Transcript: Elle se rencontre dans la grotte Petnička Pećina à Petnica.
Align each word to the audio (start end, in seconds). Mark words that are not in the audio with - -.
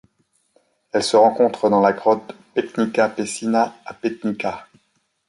Elle 0.93 1.03
se 1.03 1.15
rencontre 1.15 1.69
dans 1.69 1.79
la 1.79 1.93
grotte 1.93 2.33
Petnička 2.55 3.07
Pećina 3.07 3.75
à 3.85 3.93
Petnica. 3.93 4.67